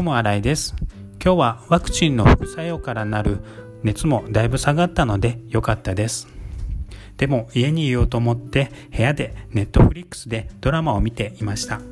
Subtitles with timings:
[0.00, 0.74] 友新井です。
[1.22, 3.40] 今日はワクチンの副作用からなる
[3.82, 6.26] 熱もだいぶ下がったので良かったです。
[7.18, 11.82] でも家にいようと思って部屋でネットフリックスでドラマを見ていました。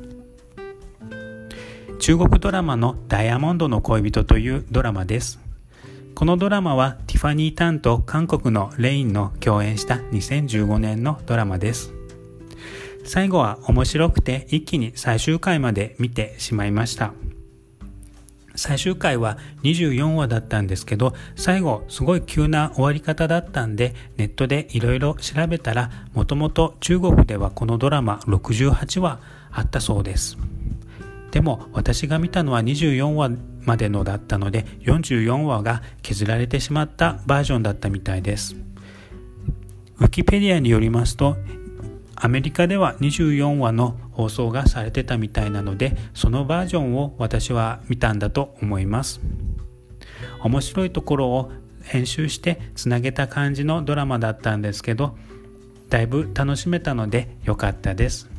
[1.99, 5.39] 中国ドラマのダイヤモンドの恋人というドラマです。
[6.15, 11.93] このドラマはティファニー・タンと韓国のレインの共演した2015年のドラマです。
[13.05, 17.13] 最後は面白くて一気に最終回まで見てしまいました。
[18.59, 30.37] 最終回は24話だったんですけど最後すごい急な終わり方だったんでネットでいろいろ調べたらもともと中国ではこのドラマ68話あったそうです。
[31.31, 33.31] でも私が見たのは24話
[33.63, 38.55] までのだったので44話が削られてしまったバージョンだったみたいです。
[39.99, 41.37] ウィキペディアによりますと
[42.21, 49.21] アメリカでは24話の放送がされてたみたいなのでそのバージョンを私は見たんだと思います。
[50.43, 51.51] 面白いところを
[51.83, 55.17] 編集してつなげた感じのドラマだったんですけど
[55.89, 58.29] だいぶ楽しめたので良かったです。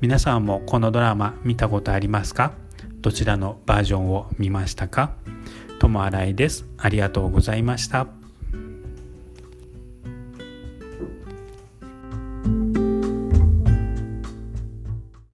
[0.00, 2.52] 皆さんもこのドラマ見たことありますか？
[3.00, 5.14] どちらのバージョンを見ましたか？
[5.78, 6.66] 友新井です。
[6.76, 8.06] ありがとうございました。